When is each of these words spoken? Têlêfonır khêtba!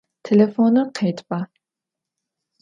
Têlêfonır 0.25 0.87
khêtba! 0.97 1.39